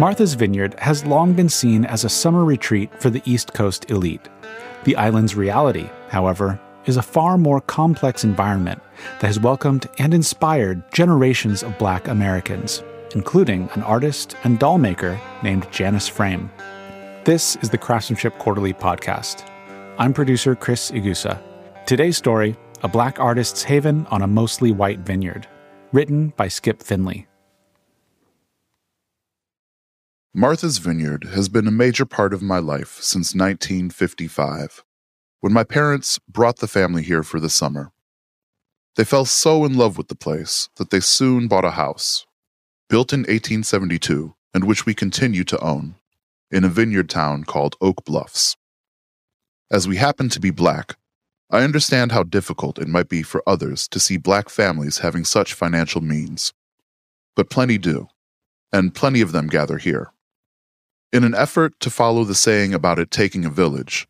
[0.00, 4.28] Martha's Vineyard has long been seen as a summer retreat for the East Coast elite.
[4.84, 8.82] The island's reality, however, is a far more complex environment
[9.20, 12.82] that has welcomed and inspired generations of black Americans,
[13.14, 16.50] including an artist and doll maker named Janice Frame.
[17.24, 19.46] This is the Craftsmanship Quarterly podcast.
[19.98, 21.40] I'm producer Chris Igusa.
[21.86, 25.46] Today's story A Black Artist's Haven on a Mostly White Vineyard,
[25.92, 27.28] written by Skip Finley.
[30.34, 34.82] Martha's Vineyard has been a major part of my life since 1955,
[35.40, 37.92] when my parents brought the family here for the summer.
[38.96, 42.24] They fell so in love with the place that they soon bought a house,
[42.88, 45.96] built in 1872 and which we continue to own,
[46.50, 48.56] in a vineyard town called Oak Bluffs.
[49.70, 50.96] As we happen to be black,
[51.50, 55.52] I understand how difficult it might be for others to see black families having such
[55.52, 56.54] financial means.
[57.36, 58.08] But plenty do,
[58.72, 60.10] and plenty of them gather here.
[61.12, 64.08] In an effort to follow the saying about it taking a village,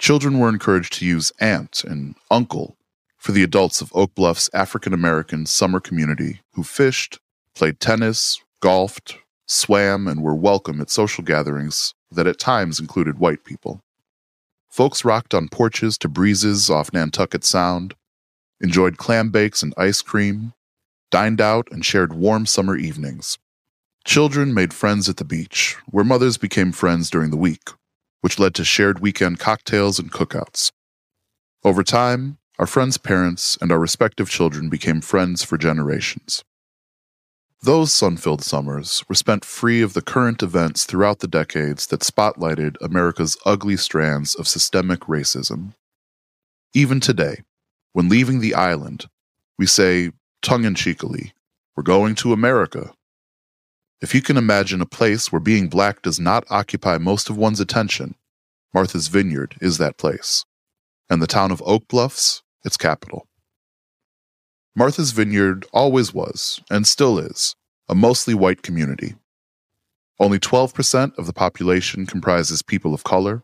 [0.00, 2.76] children were encouraged to use aunt and uncle
[3.18, 7.20] for the adults of Oak Bluff's African American summer community who fished,
[7.54, 13.44] played tennis, golfed, swam, and were welcome at social gatherings that at times included white
[13.44, 13.80] people.
[14.68, 17.94] Folks rocked on porches to breezes off Nantucket Sound,
[18.60, 20.52] enjoyed clam bakes and ice cream,
[21.12, 23.38] dined out, and shared warm summer evenings.
[24.10, 27.70] Children made friends at the beach, where mothers became friends during the week,
[28.22, 30.72] which led to shared weekend cocktails and cookouts.
[31.62, 36.42] Over time, our friends' parents and our respective children became friends for generations.
[37.62, 42.00] Those sun filled summers were spent free of the current events throughout the decades that
[42.00, 45.74] spotlighted America's ugly strands of systemic racism.
[46.74, 47.44] Even today,
[47.92, 49.06] when leaving the island,
[49.56, 50.10] we say,
[50.42, 51.32] tongue in cheekily,
[51.76, 52.92] We're going to America.
[54.02, 57.60] If you can imagine a place where being black does not occupy most of one's
[57.60, 58.14] attention,
[58.72, 60.46] Martha's Vineyard is that place,
[61.10, 63.26] and the town of Oak Bluffs, its capital.
[64.74, 67.56] Martha's Vineyard always was, and still is,
[67.90, 69.16] a mostly white community.
[70.18, 73.42] Only 12% of the population comprises people of color.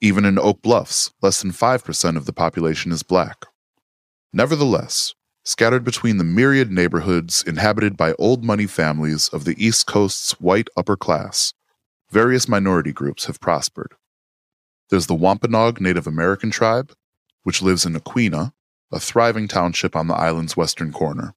[0.00, 3.46] Even in Oak Bluffs, less than 5% of the population is black.
[4.32, 5.14] Nevertheless,
[5.48, 10.68] scattered between the myriad neighborhoods inhabited by old money families of the East Coast's white
[10.76, 11.54] upper class,
[12.10, 13.94] various minority groups have prospered.
[14.90, 16.92] There's the Wampanoag Native American tribe,
[17.44, 18.52] which lives in Aquinnah,
[18.92, 21.32] a thriving township on the island's western corner.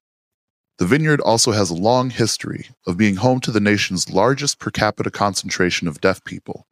[0.76, 4.70] The vineyard also has a long history of being home to the nation's largest per
[4.70, 6.66] capita concentration of deaf people,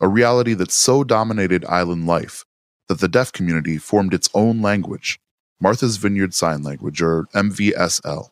[0.00, 2.46] a reality that so dominated island life
[2.88, 5.20] that the deaf community formed its own language
[5.60, 8.30] Martha's Vineyard Sign Language, or MVSL.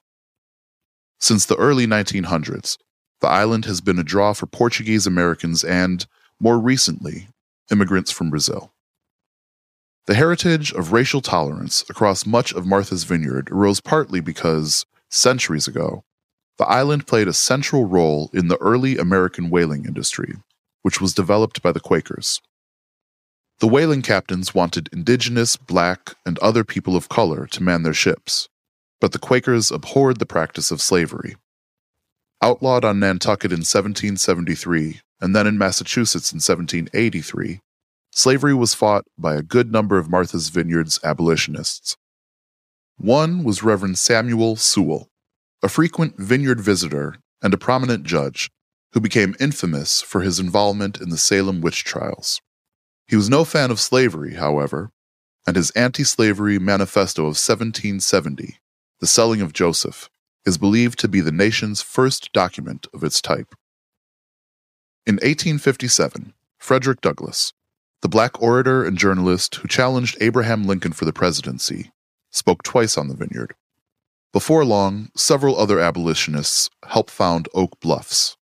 [1.18, 2.76] Since the early 1900s,
[3.20, 6.06] the island has been a draw for Portuguese Americans and,
[6.38, 7.28] more recently,
[7.70, 8.72] immigrants from Brazil.
[10.06, 16.04] The heritage of racial tolerance across much of Martha's Vineyard arose partly because, centuries ago,
[16.58, 20.34] the island played a central role in the early American whaling industry,
[20.82, 22.40] which was developed by the Quakers.
[23.58, 28.48] The whaling captains wanted indigenous, black, and other people of color to man their ships,
[29.00, 31.36] but the Quakers abhorred the practice of slavery.
[32.42, 37.60] Outlawed on Nantucket in 1773 and then in Massachusetts in 1783,
[38.12, 41.96] slavery was fought by a good number of Martha's Vineyard's abolitionists.
[42.98, 45.08] One was Reverend Samuel Sewall,
[45.62, 48.50] a frequent vineyard visitor and a prominent judge
[48.92, 52.40] who became infamous for his involvement in the Salem witch trials.
[53.08, 54.90] He was no fan of slavery, however,
[55.46, 58.58] and his anti slavery manifesto of 1770,
[59.00, 60.10] The Selling of Joseph,
[60.44, 63.54] is believed to be the nation's first document of its type.
[65.06, 67.52] In 1857, Frederick Douglass,
[68.02, 71.92] the black orator and journalist who challenged Abraham Lincoln for the presidency,
[72.30, 73.54] spoke twice on the vineyard.
[74.32, 78.36] Before long, several other abolitionists helped found Oak Bluffs,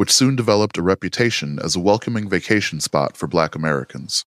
[0.00, 4.24] which soon developed a reputation as a welcoming vacation spot for black Americans.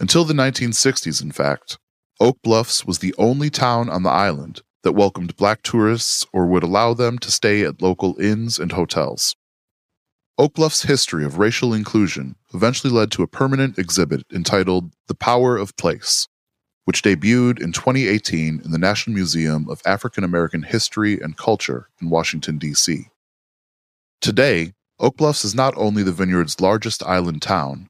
[0.00, 1.76] Until the 1960s, in fact,
[2.18, 6.62] Oak Bluffs was the only town on the island that welcomed black tourists or would
[6.62, 9.36] allow them to stay at local inns and hotels.
[10.38, 15.58] Oak Bluff's history of racial inclusion eventually led to a permanent exhibit entitled The Power
[15.58, 16.28] of Place,
[16.86, 22.08] which debuted in 2018 in the National Museum of African American History and Culture in
[22.08, 23.11] Washington, D.C.
[24.22, 27.88] Today, Oak Bluffs is not only the vineyard's largest island town,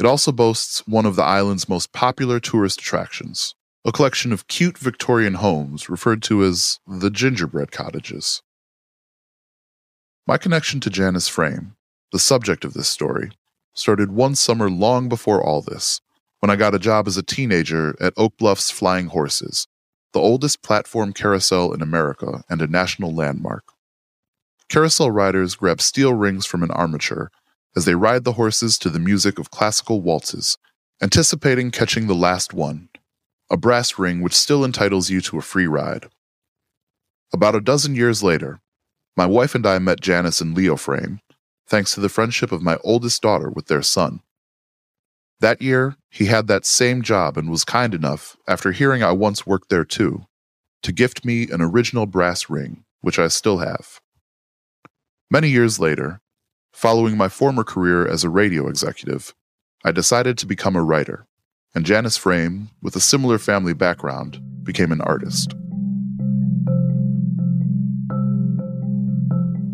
[0.00, 4.78] it also boasts one of the island's most popular tourist attractions, a collection of cute
[4.78, 8.40] Victorian homes referred to as the gingerbread cottages.
[10.26, 11.76] My connection to Janice Frame,
[12.10, 13.32] the subject of this story,
[13.74, 16.00] started one summer long before all this,
[16.40, 19.66] when I got a job as a teenager at Oak Bluff's Flying Horses,
[20.14, 23.75] the oldest platform carousel in America and a national landmark.
[24.68, 27.30] Carousel riders grab steel rings from an armature
[27.76, 30.58] as they ride the horses to the music of classical waltzes,
[31.00, 32.88] anticipating catching the last one,
[33.50, 36.08] a brass ring which still entitles you to a free ride.
[37.32, 38.60] About a dozen years later,
[39.16, 41.20] my wife and I met Janice and Leo Frame,
[41.68, 44.20] thanks to the friendship of my oldest daughter with their son.
[45.40, 49.46] That year, he had that same job and was kind enough, after hearing I once
[49.46, 50.26] worked there too,
[50.82, 54.00] to gift me an original brass ring, which I still have.
[55.28, 56.20] Many years later,
[56.72, 59.34] following my former career as a radio executive,
[59.84, 61.26] I decided to become a writer,
[61.74, 65.50] and Janice Frame, with a similar family background, became an artist.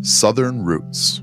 [0.01, 1.21] Southern Roots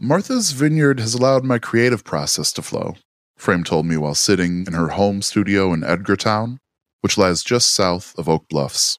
[0.00, 2.94] Martha's Vineyard has allowed my creative process to flow,
[3.36, 6.60] Frame told me while sitting in her home studio in Edgartown,
[7.04, 8.98] which lies just south of Oak Bluffs.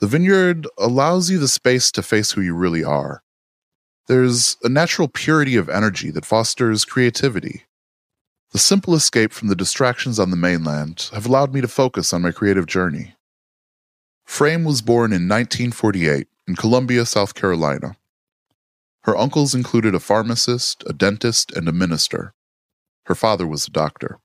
[0.00, 3.22] The vineyard allows you the space to face who you really are.
[4.06, 7.62] There's a natural purity of energy that fosters creativity.
[8.52, 12.20] The simple escape from the distractions on the mainland have allowed me to focus on
[12.20, 13.14] my creative journey.
[14.26, 17.96] Frame was born in 1948 in Columbia, South Carolina.
[19.04, 22.34] Her uncles included a pharmacist, a dentist, and a minister.
[23.06, 24.20] Her father was a doctor.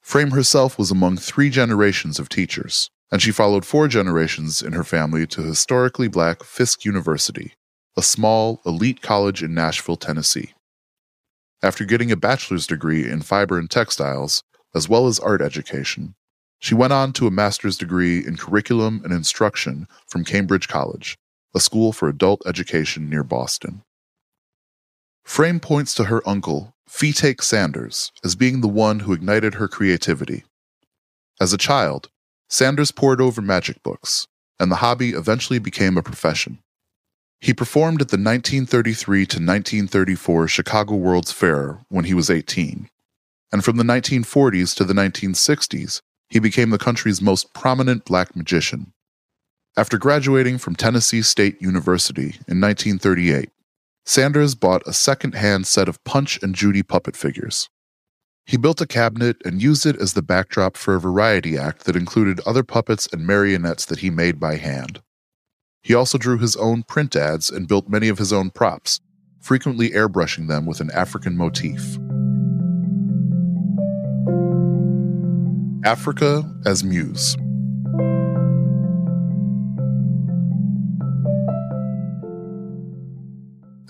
[0.00, 4.84] Frame herself was among three generations of teachers, and she followed four generations in her
[4.84, 7.54] family to historically black Fisk University,
[7.96, 10.54] a small, elite college in Nashville, Tennessee.
[11.62, 14.42] After getting a bachelor's degree in fiber and textiles,
[14.74, 16.14] as well as art education,
[16.58, 21.16] she went on to a master's degree in curriculum and instruction from Cambridge College,
[21.54, 23.82] a school for adult education near Boston.
[25.24, 30.42] Frame points to her uncle, Fetaque Sanders, as being the one who ignited her creativity.
[31.40, 32.10] As a child,
[32.48, 34.26] Sanders pored over magic books,
[34.58, 36.58] and the hobby eventually became a profession.
[37.40, 42.90] He performed at the 1933 to 1934 Chicago World's Fair when he was 18,
[43.52, 48.92] and from the 1940s to the 1960s, he became the country's most prominent black magician.
[49.76, 53.48] After graduating from Tennessee State University in 1938,
[54.04, 57.68] Sanders bought a second hand set of Punch and Judy puppet figures.
[58.46, 61.94] He built a cabinet and used it as the backdrop for a variety act that
[61.94, 65.02] included other puppets and marionettes that he made by hand.
[65.82, 69.00] He also drew his own print ads and built many of his own props,
[69.40, 71.96] frequently airbrushing them with an African motif.
[75.84, 77.36] Africa as Muse.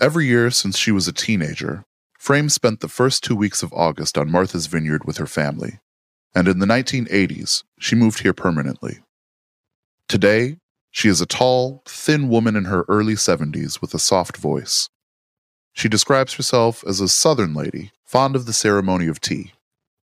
[0.01, 1.83] Every year since she was a teenager,
[2.17, 5.79] Frame spent the first two weeks of August on Martha's Vineyard with her family,
[6.33, 9.01] and in the 1980s, she moved here permanently.
[10.07, 10.57] Today,
[10.89, 14.89] she is a tall, thin woman in her early 70s with a soft voice.
[15.73, 19.53] She describes herself as a Southern lady, fond of the ceremony of tea.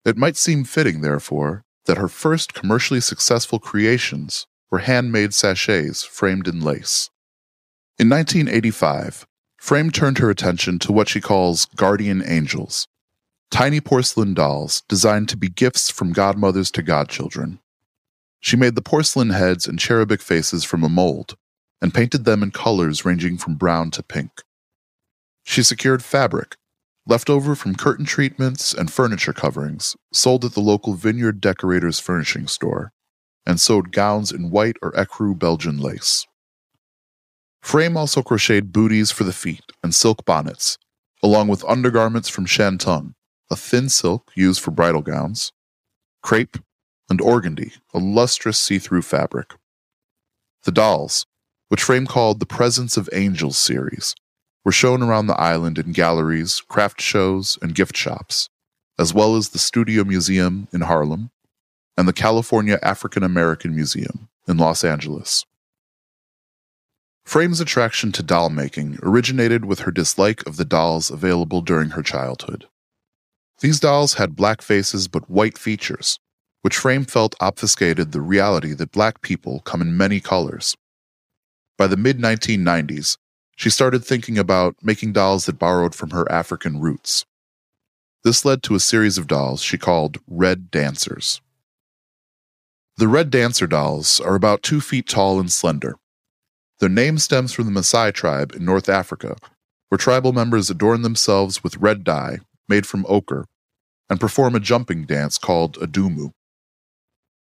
[0.05, 6.47] It might seem fitting, therefore, that her first commercially successful creations were handmade sachets framed
[6.47, 7.12] in lace.
[8.00, 9.27] In 1985,
[9.63, 12.89] Frame turned her attention to what she calls guardian angels,
[13.50, 17.60] tiny porcelain dolls designed to be gifts from godmothers to godchildren.
[18.41, 21.38] She made the porcelain heads and cherubic faces from a mold
[21.82, 24.41] and painted them in colors ranging from brown to pink.
[25.43, 26.58] She secured fabric,
[27.08, 32.48] left over from curtain treatments and furniture coverings, sold at the local vineyard decorator's furnishing
[32.48, 32.91] store,
[33.46, 36.27] and sewed gowns in white or ecru Belgian lace.
[37.63, 40.77] Frame also crocheted booties for the feet and silk bonnets,
[41.24, 43.15] along with undergarments from shantung,
[43.50, 45.53] a thin silk used for bridal gowns,
[46.22, 46.58] crepe,
[47.10, 49.53] and organdy, a lustrous see through fabric.
[50.65, 51.25] The dolls,
[51.70, 54.13] which Frame called the Presence of Angels series,
[54.65, 58.50] were shown around the island in galleries, craft shows, and gift shops,
[59.00, 61.32] as well as the Studio Museum in Harlem
[61.98, 65.46] and the California African American Museum in Los Angeles.
[67.25, 72.03] Frame's attraction to doll making originated with her dislike of the dolls available during her
[72.03, 72.68] childhood.
[73.62, 76.20] These dolls had black faces but white features,
[76.62, 80.75] which Frame felt obfuscated the reality that black people come in many colors.
[81.77, 83.18] By the mid 1990s,
[83.56, 87.25] she started thinking about making dolls that borrowed from her African roots.
[88.24, 91.42] This led to a series of dolls she called Red Dancers.
[92.98, 95.96] The Red Dancer dolls are about two feet tall and slender.
[96.83, 99.37] Their name stems from the Maasai tribe in North Africa,
[99.87, 103.45] where tribal members adorn themselves with red dye made from ochre
[104.09, 106.31] and perform a jumping dance called adumu.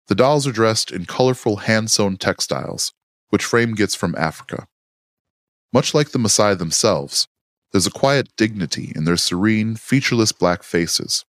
[0.06, 2.92] The dolls are dressed in colorful hand sewn textiles,
[3.30, 4.68] which Frame gets from Africa.
[5.72, 7.26] Much like the Maasai themselves,
[7.72, 11.24] there's a quiet dignity in their serene, featureless black faces.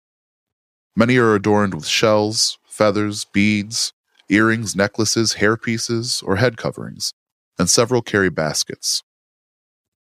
[0.95, 3.93] Many are adorned with shells, feathers, beads,
[4.29, 7.13] earrings, necklaces, hairpieces, or head coverings,
[7.59, 9.03] and several carry baskets.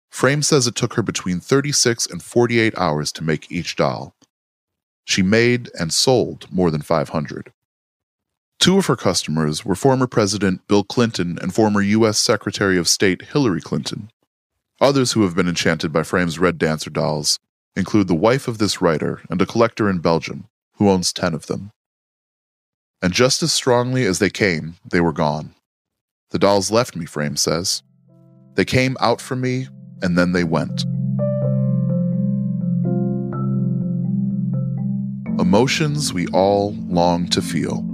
[0.09, 4.13] Frame says it took her between 36 and 48 hours to make each doll.
[5.03, 7.51] She made and sold more than 500.
[8.59, 12.19] Two of her customers were former President Bill Clinton and former U.S.
[12.19, 14.11] Secretary of State Hillary Clinton.
[14.79, 17.39] Others who have been enchanted by Frame's Red Dancer dolls
[17.75, 21.47] include the wife of this writer and a collector in Belgium who owns 10 of
[21.47, 21.71] them
[23.01, 25.55] and just as strongly as they came, they were gone.
[26.31, 27.83] The dolls left me, Frame says.
[28.55, 29.67] They came out from me,
[30.01, 30.85] and then they went.
[35.39, 37.85] Emotions we all long to feel.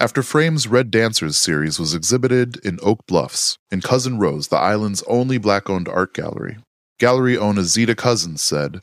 [0.00, 5.02] After Frame's Red Dancers series was exhibited in Oak Bluffs, in Cousen Rose, the island's
[5.06, 6.58] only black owned art gallery,
[7.02, 8.80] Gallery owner Zita Cousens said,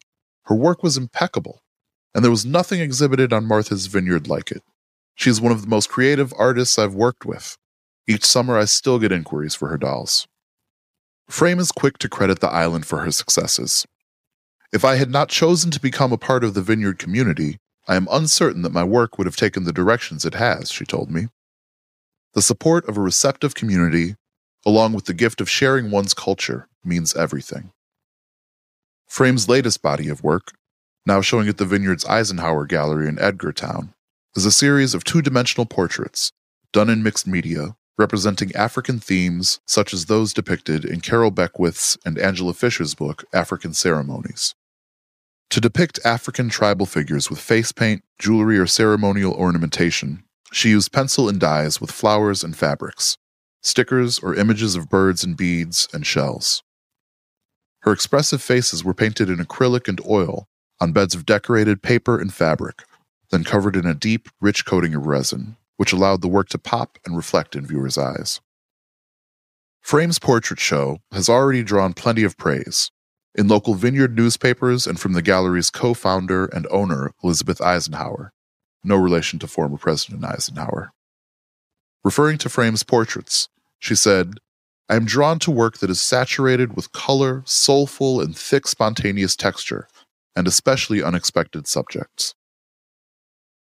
[0.48, 1.62] Her work was impeccable,
[2.14, 4.64] and there was nothing exhibited on Martha's Vineyard like it.
[5.16, 7.58] She is one of the most creative artists I've worked with.
[8.08, 10.28] Each summer, I still get inquiries for her dolls.
[11.28, 13.86] Frame is quick to credit the island for her successes.
[14.72, 18.08] If I had not chosen to become a part of the vineyard community, I am
[18.12, 21.28] uncertain that my work would have taken the directions it has, she told me.
[22.34, 24.16] The support of a receptive community,
[24.66, 27.72] along with the gift of sharing one's culture, means everything.
[29.08, 30.54] Frame's latest body of work,
[31.10, 33.90] now showing at the Vineyard's Eisenhauer Gallery in Edgartown,
[34.36, 36.32] is a series of two dimensional portraits,
[36.72, 42.20] done in mixed media, representing African themes such as those depicted in Carol Beckwith's and
[42.20, 44.54] Angela Fisher's book, African Ceremonies.
[45.50, 50.24] To depict African tribal figures with face paint, jewelry, or ceremonial ornamentation,
[50.54, 53.18] she used pencil and dyes with flowers and fabrics,
[53.64, 56.62] stickers or images of birds and beads and shells.
[57.80, 60.46] Her expressive faces were painted in acrylic and oil
[60.82, 62.84] on beds of decorated paper and fabric,
[63.32, 66.98] then covered in a deep, rich coating of resin, which allowed the work to pop
[67.06, 68.40] and reflect in viewers' eyes.
[69.82, 72.92] Frame's portrait show has already drawn plenty of praise
[73.36, 78.30] in local vineyard newspapers and from the gallery's co founder and owner, Elizabeth Eisenhauer,
[78.84, 80.92] no relation to former President Eisenhower.
[82.04, 84.36] Referring to Frame's portraits, she said,
[84.90, 89.88] I am drawn to work that is saturated with color, soulful, and thick, spontaneous texture,
[90.40, 92.34] and especially unexpected subjects.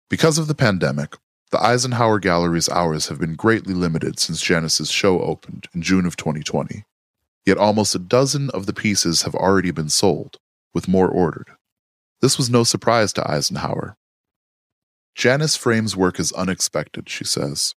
[0.10, 1.15] Because of the pandemic,
[1.51, 6.17] the Eisenhauer Gallery's hours have been greatly limited since Janice's show opened in June of
[6.17, 6.84] 2020.
[7.46, 10.36] Yet almost a dozen of the pieces have already been sold,
[10.74, 11.48] with more ordered.
[12.20, 13.96] This was no surprise to Eisenhauer.
[15.15, 17.74] Janice Frame's work is unexpected, she says.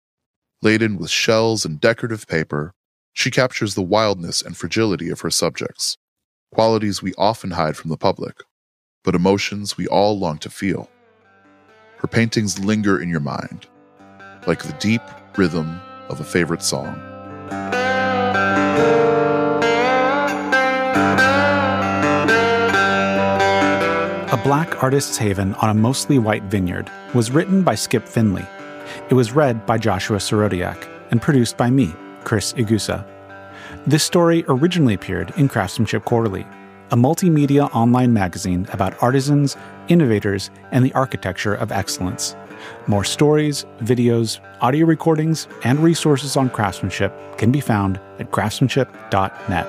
[0.63, 2.73] Laden with shells and decorative paper,
[3.13, 5.99] she captures the wildness and fragility of her subjects,
[6.51, 8.37] qualities we often hide from the public,
[9.07, 10.91] but emotions we all long to feel.
[11.99, 13.67] Her paintings linger in your mind,
[14.49, 15.01] like the deep
[15.39, 17.01] rhythm of a favorite song.
[24.33, 28.45] A Black Artist's Haven on a Mostly White Vineyard was written by Skip Finley.
[29.09, 31.95] It was read by Joshua Sorodiak and produced by me,
[32.25, 33.07] Chris Igusa.
[33.87, 36.45] This story originally appeared in Craftsmanship Quarterly,
[36.91, 39.57] a multimedia online magazine about artisans,
[39.89, 42.37] innovators, and the architecture of excellence.
[42.87, 49.67] More stories, videos, audio recordings, and resources on craftsmanship can be found at craftsmanship.net.